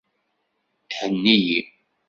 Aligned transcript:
Henni-yi. 0.97 1.59